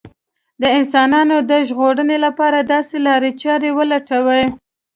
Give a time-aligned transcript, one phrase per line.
[0.61, 4.43] د انسانانو د ژغورنې لپاره داسې لارې چارې ولټوي